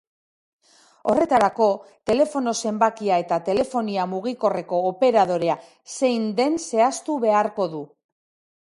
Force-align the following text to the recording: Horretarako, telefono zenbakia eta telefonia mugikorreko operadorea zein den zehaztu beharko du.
Horretarako, 1.11 1.67
telefono 2.11 2.53
zenbakia 2.65 3.21
eta 3.25 3.39
telefonia 3.51 4.09
mugikorreko 4.17 4.83
operadorea 4.95 5.61
zein 6.01 6.29
den 6.43 6.61
zehaztu 6.69 7.23
beharko 7.29 7.73
du. 7.77 7.89